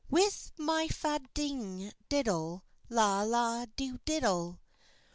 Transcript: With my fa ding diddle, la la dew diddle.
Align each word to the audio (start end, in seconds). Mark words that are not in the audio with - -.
With 0.09 0.51
my 0.57 0.87
fa 0.87 1.19
ding 1.35 1.91
diddle, 2.09 2.63
la 2.89 3.21
la 3.21 3.67
dew 3.75 3.99
diddle. 4.03 4.59